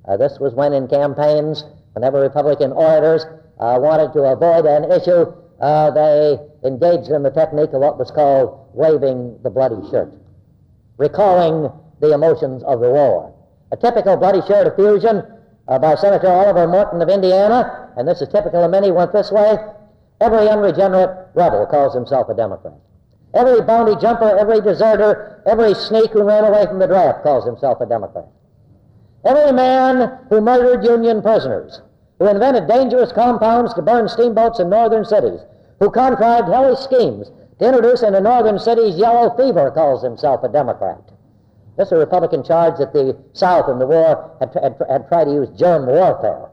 [0.07, 3.25] Uh, this was when in campaigns, whenever Republican orators
[3.59, 5.25] uh, wanted to avoid an issue,
[5.59, 10.13] uh, they engaged in the technique of what was called waving the bloody shirt,
[10.97, 13.33] recalling the emotions of the war.
[13.71, 15.23] A typical bloody shirt effusion
[15.67, 19.31] uh, by Senator Oliver Morton of Indiana, and this is typical of many, went this
[19.31, 19.57] way.
[20.21, 22.73] Every unregenerate rebel calls himself a Democrat.
[23.33, 27.81] Every bounty jumper, every deserter, every sneak who ran away from the draft calls himself
[27.81, 28.25] a Democrat.
[29.25, 31.81] Every man who murdered Union prisoners,
[32.17, 35.41] who invented dangerous compounds to burn steamboats in northern cities,
[35.79, 37.29] who contrived hellish schemes
[37.59, 41.01] to introduce into northern cities yellow fever calls himself a Democrat.
[41.77, 45.25] This is a Republican charge that the South in the war had, had, had tried
[45.25, 46.49] to use germ warfare.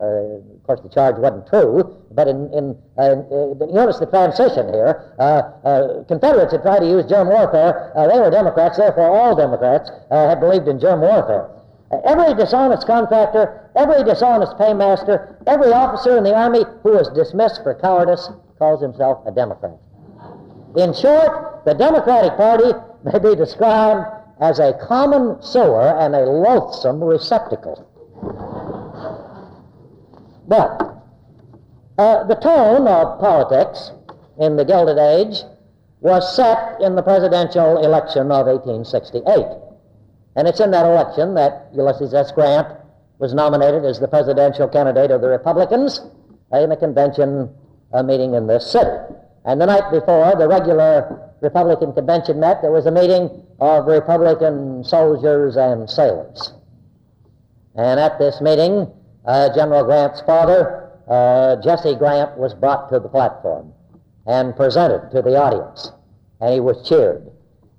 [0.00, 4.66] Uh, of course, the charge wasn't true, but in, in uh, uh, notice the transition
[4.72, 5.14] here.
[5.18, 7.92] Uh, uh, Confederates had tried to use germ warfare.
[7.96, 11.48] Uh, they were Democrats, therefore all Democrats had believed in germ warfare.
[12.04, 17.74] Every dishonest contractor, every dishonest paymaster, every officer in the Army who was dismissed for
[17.74, 19.78] cowardice calls himself a Democrat.
[20.76, 22.72] In short, the Democratic Party
[23.04, 24.06] may be described
[24.40, 27.88] as a common sewer and a loathsome receptacle.
[30.48, 30.94] But
[31.96, 33.92] uh, the tone of politics
[34.38, 35.42] in the Gilded Age
[36.00, 39.46] was set in the presidential election of 1868.
[40.36, 42.32] And it's in that election that Ulysses S.
[42.32, 42.66] Grant
[43.18, 46.00] was nominated as the presidential candidate of the Republicans
[46.52, 47.54] in a convention
[47.92, 48.90] a meeting in this city.
[49.44, 53.28] And the night before the regular Republican convention met, there was a meeting
[53.60, 56.54] of Republican soldiers and sailors.
[57.74, 58.90] And at this meeting,
[59.26, 63.72] uh, General Grant's father, uh, Jesse Grant, was brought to the platform
[64.26, 65.92] and presented to the audience.
[66.40, 67.30] And he was cheered.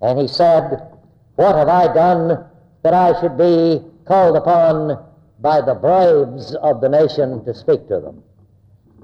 [0.01, 0.87] And he said,
[1.35, 2.45] What have I done
[2.83, 5.03] that I should be called upon
[5.39, 8.23] by the braves of the nation to speak to them?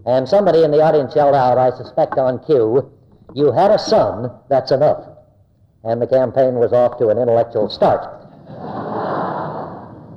[0.05, 2.91] And somebody in the audience yelled out, I suspect on cue,
[3.33, 5.05] You had a son, that's enough.
[5.83, 8.21] And the campaign was off to an intellectual start.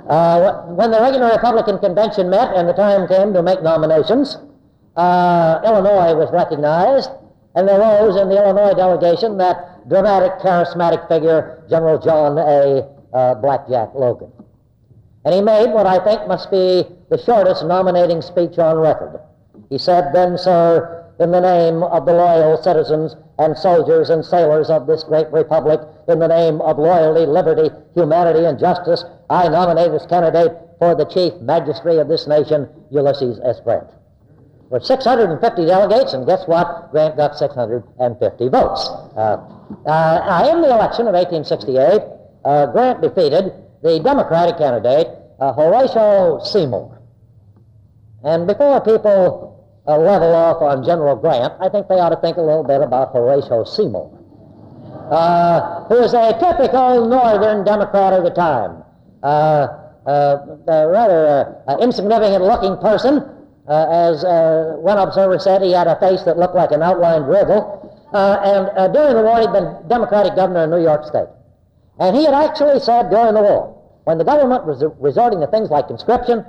[0.09, 4.37] Uh, when the regular Republican convention met and the time came to make nominations,
[4.97, 7.11] uh, Illinois was recognized,
[7.55, 12.89] and there rose in the Illinois delegation that dramatic, charismatic figure, General John A.
[13.17, 14.31] Uh, Blackjack Logan.
[15.25, 19.21] And he made what I think must be the shortest nominating speech on record.
[19.71, 24.71] He said, Then, sir, in the name of the loyal citizens and soldiers and sailors
[24.71, 29.93] of this great republic, in the name of loyalty, liberty, humanity, and justice, I nominate
[29.93, 33.61] as candidate for the chief magistrate of this nation, Ulysses S.
[33.61, 33.89] Grant.
[34.71, 36.91] Were 650 delegates, and guess what?
[36.91, 38.89] Grant got 650 votes.
[39.17, 39.39] Uh,
[39.87, 42.03] uh, in the election of 1868,
[42.45, 45.07] uh, Grant defeated the Democratic candidate,
[45.39, 47.01] uh, Horatio Seymour.
[48.25, 49.54] And before people
[49.87, 52.81] uh, level off on General Grant, I think they ought to think a little bit
[52.81, 54.11] about Horatio Seymour,
[55.11, 58.83] uh, who was a typical Northern Democrat of the time.
[59.23, 60.37] Uh, uh
[60.69, 63.25] a rather uh, insignificant looking person.
[63.67, 64.21] Uh, as
[64.81, 67.81] one observer said, he had a face that looked like an outlined riddle.
[68.13, 71.29] and during the war, he'd been Democratic governor of New York State.
[71.99, 73.73] And he had actually said during the war,
[74.05, 76.45] when the government was resorting to things like conscription,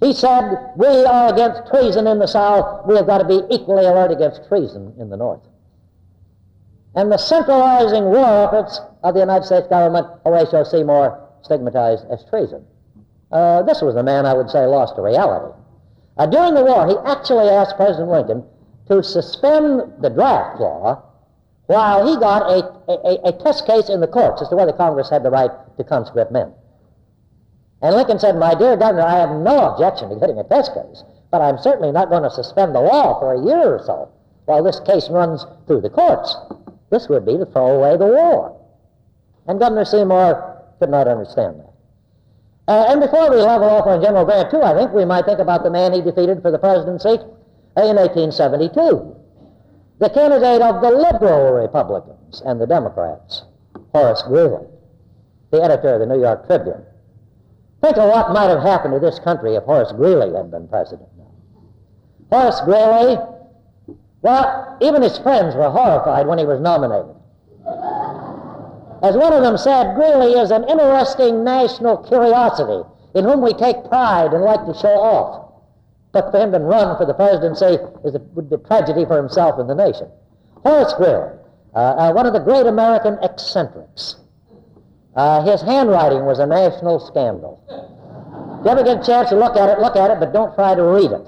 [0.00, 2.86] he said, We are against treason in the South.
[2.86, 5.40] We have got to be equally alert against treason in the North.
[6.94, 12.64] And the centralizing war efforts of the United States government, Horatio Seymour stigmatized as treason.
[13.30, 15.54] Uh, this was a man, I would say, lost to reality.
[16.16, 18.44] Uh, during the war, he actually asked President Lincoln
[18.88, 21.02] to suspend the draft law
[21.66, 25.10] while he got a, a, a test case in the courts as to whether Congress
[25.10, 26.52] had the right to conscript men.
[27.82, 31.04] And Lincoln said, My dear Governor, I have no objection to getting a test case,
[31.30, 34.10] but I'm certainly not going to suspend the law for a year or so
[34.46, 36.36] while this case runs through the courts.
[36.90, 38.58] This would be to throw away the war.
[39.46, 41.72] And Governor Seymour could not understand that.
[42.68, 45.38] Uh, and before we level off on General Grant, too, I think we might think
[45.38, 47.22] about the man he defeated for the presidency
[47.76, 49.14] in 1872.
[49.98, 53.44] The candidate of the liberal Republicans and the Democrats,
[53.92, 54.66] Horace Greeley,
[55.50, 56.84] the editor of the New York Tribune.
[57.82, 61.08] Think of what might have happened to this country if Horace Greeley had been president.
[62.30, 63.18] Horace Greeley,
[64.22, 67.14] well, even his friends were horrified when he was nominated.
[69.02, 73.84] As one of them said, Greeley is an interesting national curiosity in whom we take
[73.88, 75.52] pride and like to show off.
[76.12, 79.16] But for him to run for the presidency is a, would be a tragedy for
[79.16, 80.08] himself and the nation.
[80.64, 81.38] Horace Greeley,
[81.74, 84.16] uh, uh, one of the great American eccentrics,
[85.16, 87.58] uh, his handwriting was a national scandal.
[88.60, 90.54] If you ever get a chance to look at it, look at it, but don't
[90.54, 91.26] try to read it.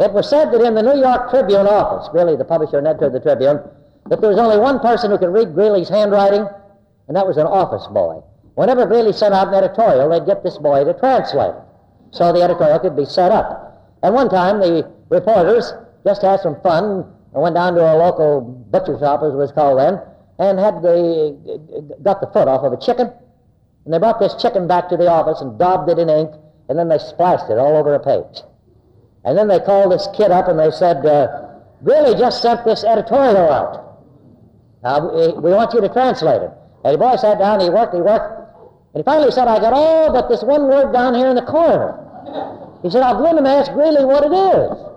[0.00, 3.06] It was said that in the New York Tribune office, Greeley, the publisher and editor
[3.06, 3.60] of the Tribune,
[4.08, 6.48] that there was only one person who could read Greeley's handwriting,
[7.08, 8.22] and that was an office boy.
[8.54, 11.62] Whenever Greeley sent out an editorial, they'd get this boy to translate it,
[12.10, 13.92] so the editorial could be set up.
[14.02, 15.72] And one time, the reporters
[16.04, 19.52] just had some fun and went down to a local butcher shop, as it was
[19.52, 20.00] called then,
[20.42, 23.12] and had the, got the foot off of a chicken.
[23.84, 26.30] And they brought this chicken back to the office and daubed it in ink,
[26.68, 28.42] and then they splashed it all over a page.
[29.24, 31.48] And then they called this kid up and they said, uh,
[31.84, 34.02] Greeley just sent this editorial out.
[34.82, 36.50] Now, we want you to translate it.
[36.84, 38.42] And the boy sat down, he worked, he worked,
[38.94, 41.46] and he finally said, I got all but this one word down here in the
[41.46, 41.98] corner.
[42.82, 44.92] He said, I'll go in and ask Greeley what it is.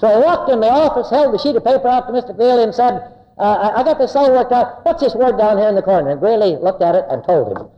[0.00, 2.34] So I walked in the office, held the sheet of paper out to Mr.
[2.34, 4.84] Greeley, and said, uh, I, got this all worked out.
[4.84, 6.10] What's this word down here in the corner?
[6.10, 7.68] And Greeley looked at it and told him.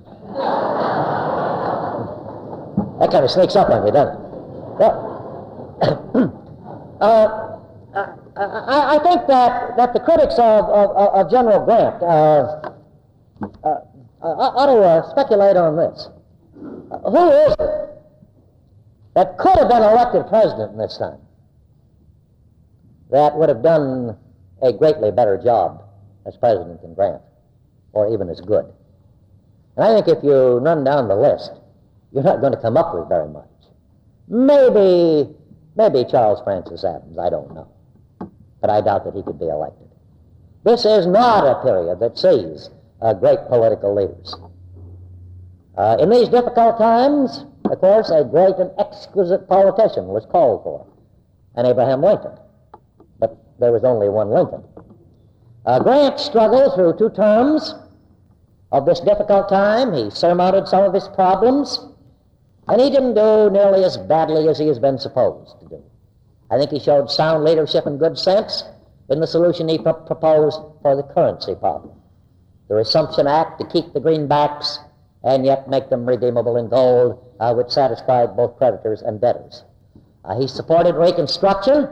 [2.98, 4.20] That kind of sneaks up on you, doesn't it?
[4.82, 4.98] Well,
[7.00, 7.52] uh,
[8.36, 12.72] I, I, think that, that the critics of, of, of General Grant uh,
[13.62, 13.80] uh,
[14.20, 16.08] uh ought to uh, speculate on this.
[16.58, 17.88] who is it
[19.14, 21.18] that could have been elected president in this time
[23.10, 24.16] that would have done
[24.62, 25.82] a greatly better job
[26.26, 27.22] as president than Grant,
[27.92, 28.66] or even as good?
[29.76, 31.52] And I think if you run down the list,
[32.12, 33.48] you're not going to come up with very much.
[34.28, 35.28] Maybe,
[35.76, 37.68] maybe Charles Francis Adams, I don't know.
[38.60, 39.88] But I doubt that he could be elected.
[40.64, 44.36] This is not a period that sees uh, great political leaders.
[45.76, 50.86] Uh, in these difficult times, of course, a great and exquisite politician was called for,
[51.56, 52.38] and Abraham Lincoln.
[53.58, 54.64] There was only one Lincoln.
[55.64, 57.74] Uh, Grant struggled through two terms
[58.72, 59.92] of this difficult time.
[59.92, 61.86] He surmounted some of his problems.
[62.68, 65.82] And he didn't do nearly as badly as he has been supposed to do.
[66.50, 68.64] I think he showed sound leadership and good sense
[69.08, 71.94] in the solution he pr- proposed for the currency problem.
[72.68, 74.78] The Resumption Act to keep the greenbacks
[75.24, 79.64] and yet make them redeemable in gold, uh, which satisfied both creditors and debtors.
[80.24, 81.88] Uh, he supported Reconstruction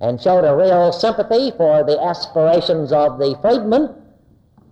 [0.00, 3.94] and showed a real sympathy for the aspirations of the freedmen,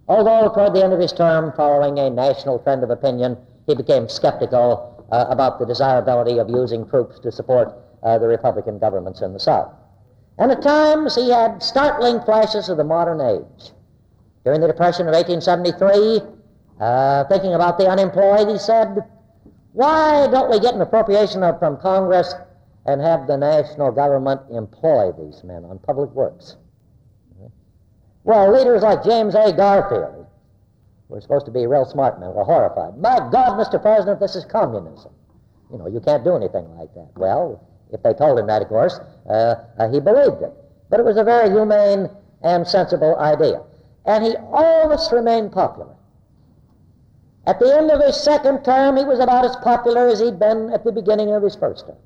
[0.09, 4.09] although toward the end of his term, following a national trend of opinion, he became
[4.09, 7.73] skeptical uh, about the desirability of using troops to support
[8.03, 9.73] uh, the Republican governments in the South.
[10.39, 13.73] And at times he had startling flashes of the modern age.
[14.45, 16.21] During the Depression of 1873,
[16.81, 19.05] uh, thinking about the unemployed, he said,
[19.73, 22.35] Why don't we get an appropriation from Congress
[22.87, 26.57] and have the national government employ these men on public works?
[28.25, 29.53] Well, leaders like James A.
[29.53, 30.27] Garfield,
[31.09, 32.33] we're supposed to be real smart men.
[32.33, 32.97] We're horrified.
[32.97, 33.81] My God, Mr.
[33.81, 35.13] President, this is communism.
[35.71, 37.11] You know, you can't do anything like that.
[37.17, 37.63] Well,
[37.93, 40.53] if they told him that, of course, uh, uh, he believed it.
[40.89, 42.09] But it was a very humane
[42.43, 43.63] and sensible idea.
[44.07, 45.95] And he always remained popular.
[47.47, 50.71] At the end of his second term, he was about as popular as he'd been
[50.73, 51.97] at the beginning of his first term.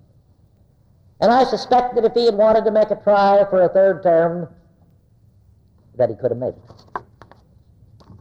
[1.20, 4.02] And I suspect that if he had wanted to make a try for a third
[4.02, 4.48] term,
[5.96, 7.02] that he could have made it.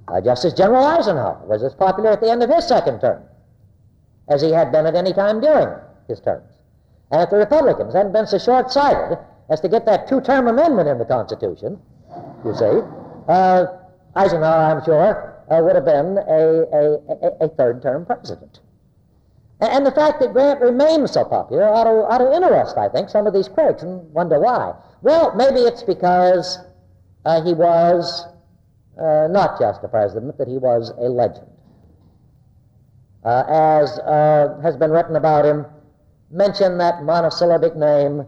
[0.07, 3.23] Uh, Justice General Eisenhower was as popular at the end of his second term
[4.29, 5.67] as he had been at any time during
[6.07, 6.49] his terms.
[7.11, 9.17] And if the Republicans hadn't been so short sighted
[9.49, 11.79] as to get that two term amendment in the Constitution,
[12.43, 12.81] you see,
[13.27, 13.65] uh,
[14.15, 18.59] Eisenhower, I'm sure, uh, would have been a, a, a third term president.
[19.59, 23.09] And the fact that Grant remains so popular ought to, ought to interest, I think,
[23.09, 24.73] some of these critics and wonder why.
[25.01, 26.59] Well, maybe it's because
[27.25, 28.27] uh, he was
[29.01, 31.47] uh, not just a president, that he was a legend.
[33.23, 35.65] Uh, as uh, has been written about him,
[36.29, 38.25] mention that monosyllabic name,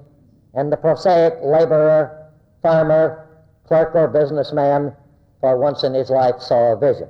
[0.56, 2.32] and the prosaic laborer,
[2.64, 3.28] farmer,
[3.68, 4.94] clerk, or businessman
[5.40, 7.08] for once in his life saw a vision.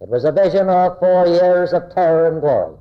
[0.00, 2.76] It was a vision of four years of terror and glory.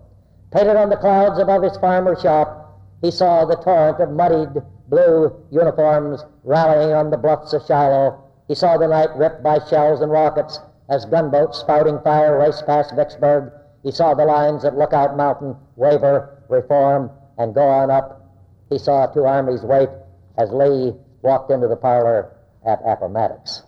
[0.52, 5.34] Painted on the clouds above his farmer shop, he saw the torrent of muddied blue
[5.52, 10.12] uniforms rallying on the bluffs of Shiloh he saw the night ripped by shells and
[10.12, 13.52] rockets as gunboats spouting fire raced past Vicksburg.
[13.84, 18.22] He saw the lines at Lookout Mountain waver, reform, and go on up.
[18.70, 19.90] He saw two armies wait
[20.38, 22.32] as Lee walked into the parlor
[22.66, 23.64] at Appomattox.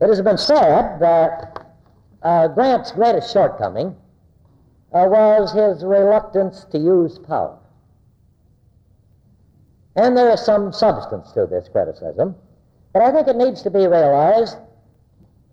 [0.00, 1.64] It has been said that
[2.22, 3.94] uh, Grant's greatest shortcoming
[4.92, 7.58] was his reluctance to use power.
[9.96, 12.34] And there is some substance to this criticism.
[12.92, 14.56] But I think it needs to be realized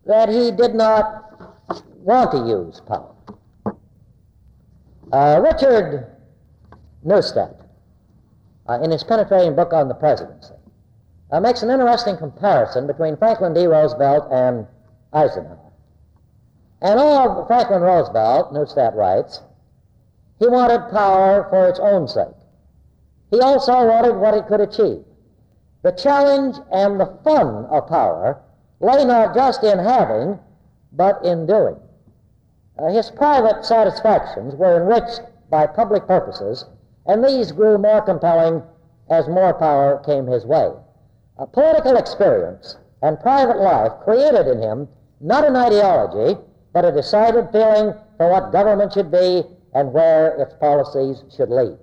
[0.05, 1.53] that he did not
[1.99, 3.15] want to use power.
[5.11, 6.15] Uh, Richard
[7.05, 7.65] Neustadt,
[8.67, 10.53] uh, in his penetrating book on the presidency,
[11.31, 13.65] uh, makes an interesting comparison between Franklin D.
[13.65, 14.67] Roosevelt and
[15.13, 15.68] Eisenhower.
[16.81, 19.41] And all Franklin Roosevelt, Neustadt writes,
[20.39, 22.27] he wanted power for its own sake.
[23.29, 25.03] He also wanted what it could achieve.
[25.81, 28.41] The challenge and the fun of power
[28.79, 30.39] lay not just in having,
[30.93, 31.75] but in doing.
[32.77, 36.65] Uh, his private satisfactions were enriched by public purposes,
[37.05, 38.63] and these grew more compelling
[39.09, 40.71] as more power came his way.
[41.37, 44.87] A political experience and private life created in him
[45.19, 46.39] not an ideology,
[46.73, 49.43] but a decided feeling for what government should be
[49.73, 51.77] and where its policies should lead.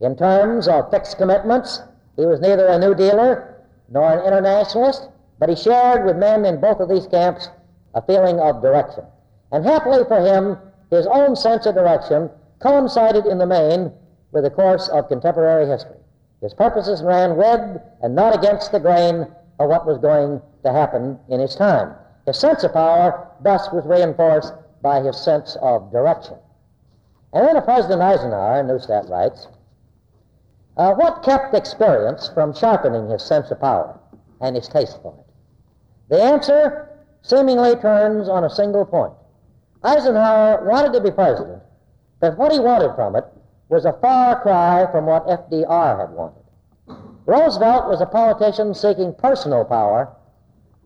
[0.00, 1.82] In terms of fixed commitments,
[2.16, 5.08] he was neither a New Dealer nor an internationalist,
[5.38, 7.48] but he shared with men in both of these camps
[7.94, 9.04] a feeling of direction.
[9.52, 10.58] And happily for him,
[10.90, 13.92] his own sense of direction coincided in the main
[14.32, 15.96] with the course of contemporary history.
[16.40, 19.26] His purposes ran with and not against the grain
[19.58, 21.94] of what was going to happen in his time.
[22.28, 24.52] His sense of power thus was reinforced
[24.82, 26.36] by his sense of direction.
[27.32, 29.48] And then President Eisenhower, Neustadt writes,
[30.76, 33.98] uh, what kept experience from sharpening his sense of power
[34.42, 35.24] and his taste for it?
[36.10, 36.90] The answer
[37.22, 39.14] seemingly turns on a single point.
[39.82, 41.62] Eisenhower wanted to be president,
[42.20, 43.24] but what he wanted from it
[43.70, 46.42] was a far cry from what FDR had wanted.
[47.24, 50.14] Roosevelt was a politician seeking personal power.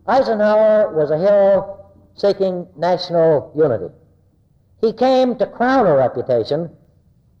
[0.07, 3.93] Eisenhower was a hero seeking national unity.
[4.81, 6.69] He came to crown a reputation,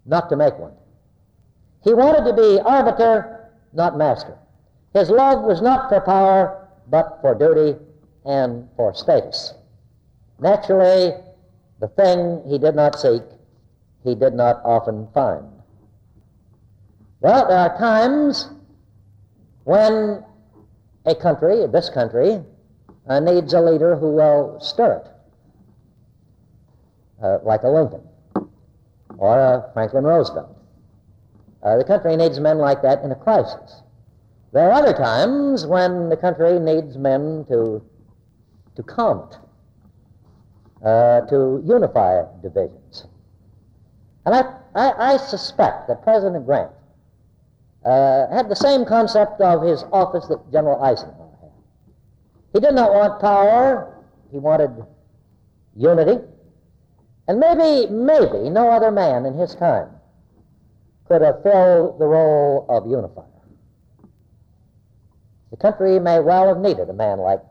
[0.05, 0.73] not to make one.
[1.83, 4.37] He wanted to be arbiter, not master.
[4.93, 7.77] His love was not for power, but for duty
[8.25, 9.53] and for status.
[10.39, 11.13] Naturally,
[11.79, 13.23] the thing he did not seek,
[14.03, 15.45] he did not often find.
[17.19, 18.49] Well, there are times
[19.65, 20.23] when
[21.05, 22.41] a country, this country,
[23.07, 25.07] uh, needs a leader who will stir it,
[27.23, 28.01] uh, like a Lincoln
[29.17, 30.57] or a Franklin Roosevelt.
[31.61, 33.81] Uh, the country needs men like that in a crisis.
[34.51, 37.81] There are other times when the country needs men to,
[38.75, 43.07] to calm it, uh, to unify divisions.
[44.25, 46.71] And I, I, I suspect that President Grant
[47.85, 51.22] uh, had the same concept of his office that General Eisenhower.
[52.53, 54.71] He did not want power, he wanted
[55.75, 56.23] unity.
[57.27, 59.89] And maybe, maybe no other man in his time
[61.07, 63.25] could have filled the role of unifier.
[65.51, 67.41] The country may well have needed a man like,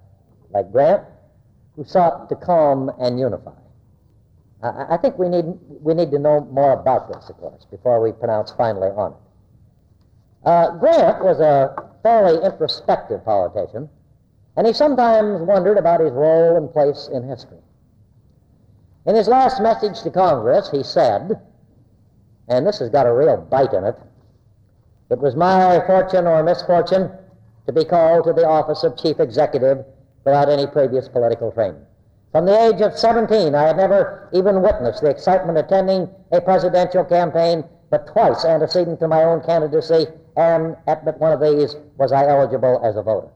[0.51, 1.05] like Grant
[1.77, 3.53] who sought to calm and unify.
[4.63, 5.47] I, I think we need,
[5.81, 9.19] we need to know more about this, of course, before we pronounce finally on it.
[10.45, 13.89] Uh, Grant was a fairly introspective politician,
[14.57, 17.59] and he sometimes wondered about his role and place in history.
[19.07, 21.41] In his last message to Congress, he said,
[22.49, 23.97] and this has got a real bite in it,
[25.11, 27.11] it was my fortune or misfortune
[27.67, 29.85] to be called to the office of chief executive
[30.25, 31.85] without any previous political training.
[32.31, 37.05] From the age of 17, I had never even witnessed the excitement attending a presidential
[37.05, 42.11] campaign, but twice antecedent to my own candidacy and at but one of these was
[42.11, 43.29] I eligible as a voter.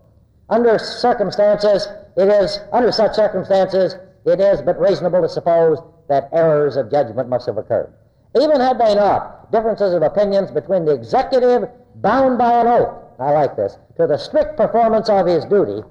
[0.48, 5.78] Under circumstances, it is, under such circumstances, it is but reasonable to suppose
[6.08, 7.92] that errors of judgment must have occurred.
[8.38, 13.32] Even had they not, differences of opinions between the executive, bound by an oath, I
[13.32, 15.82] like this, to the strict performance of his duty,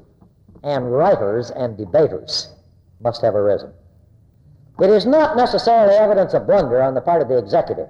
[0.64, 2.54] and writers and debaters
[3.02, 3.74] must have arisen.
[4.80, 7.90] It is not necessarily evidence of blunder on the part of the executive,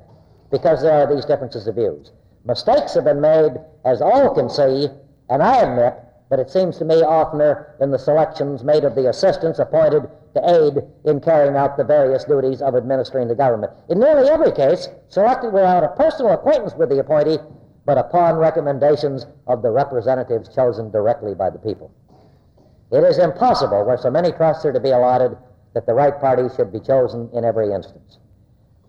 [0.51, 2.11] because there are these differences of views.
[2.45, 3.53] Mistakes have been made,
[3.83, 4.87] as all can see,
[5.29, 9.09] and I admit that it seems to me oftener in the selections made of the
[9.09, 13.71] assistants appointed to aid in carrying out the various duties of administering the government.
[13.89, 17.37] In nearly every case, selected without a personal acquaintance with the appointee,
[17.85, 21.91] but upon recommendations of the representatives chosen directly by the people.
[22.91, 25.37] It is impossible, where so many trusts are to be allotted,
[25.73, 28.19] that the right party should be chosen in every instance.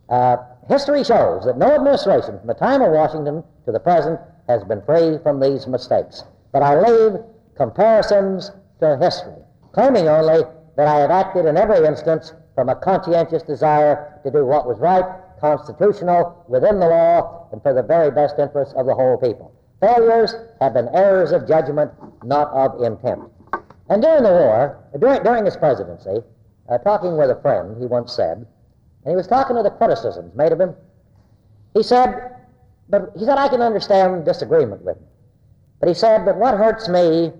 [0.08, 0.36] Uh,
[0.68, 4.80] history shows that no administration from the time of Washington to the present has been
[4.82, 6.24] free from these mistakes.
[6.56, 7.20] But I leave
[7.54, 8.50] comparisons
[8.80, 9.42] to history,
[9.72, 10.42] claiming only
[10.76, 14.78] that I have acted in every instance from a conscientious desire to do what was
[14.78, 15.04] right,
[15.38, 19.52] constitutional, within the law, and for the very best interests of the whole people.
[19.82, 21.92] Failures have been errors of judgment,
[22.24, 23.20] not of intent.
[23.90, 26.24] And during the war, during, during his presidency,
[26.70, 30.34] uh, talking with a friend, he once said, and he was talking to the criticisms
[30.34, 30.74] made of him.
[31.74, 32.34] He said,
[32.88, 35.04] but he said, I can understand disagreement with him.
[35.80, 37.32] But he said, but what hurts me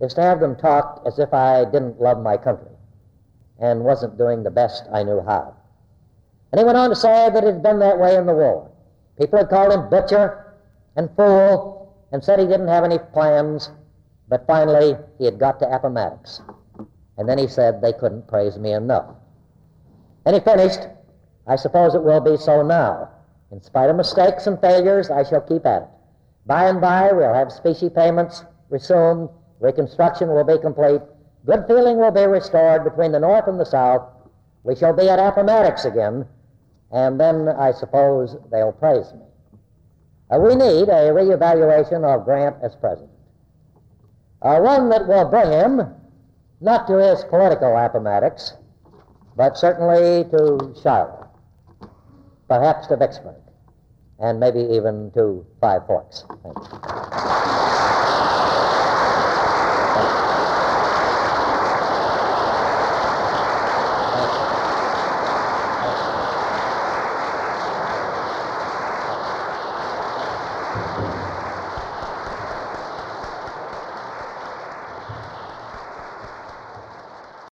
[0.00, 2.72] is to have them talk as if I didn't love my country
[3.58, 5.54] and wasn't doing the best I knew how.
[6.52, 8.70] And he went on to say that it had been that way in the war.
[9.18, 10.54] People had called him butcher
[10.96, 13.70] and fool and said he didn't have any plans,
[14.28, 16.40] but finally he had got to Appomattox.
[17.18, 19.14] And then he said they couldn't praise me enough.
[20.24, 20.80] And he finished,
[21.46, 23.10] I suppose it will be so now.
[23.52, 25.88] In spite of mistakes and failures, I shall keep at it.
[26.46, 29.28] By and by, we'll have specie payments resumed,
[29.60, 31.00] reconstruction will be complete,
[31.46, 34.02] good feeling will be restored between the North and the South.
[34.62, 36.26] We shall be at Appomattox again,
[36.92, 39.24] and then I suppose they'll praise me.
[40.30, 43.10] Uh, we need a reevaluation of Grant as president.
[44.42, 45.94] Uh, one that will bring him
[46.60, 48.54] not to his political Appomattox,
[49.36, 51.28] but certainly to Shiloh.
[52.48, 53.39] perhaps to Vicksburg,
[54.20, 56.24] and maybe even to Five Forks.